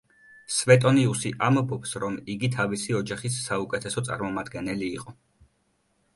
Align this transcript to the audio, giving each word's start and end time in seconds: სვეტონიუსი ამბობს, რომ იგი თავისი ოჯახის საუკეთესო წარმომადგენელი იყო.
სვეტონიუსი 0.59 1.31
ამბობს, 1.47 1.93
რომ 2.05 2.17
იგი 2.37 2.49
თავისი 2.57 2.97
ოჯახის 3.01 3.37
საუკეთესო 3.51 4.05
წარმომადგენელი 4.09 4.93
იყო. 4.99 5.17